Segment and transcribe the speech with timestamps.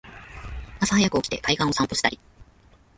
[0.79, 2.19] 朝はやく起きて海岸を散歩したり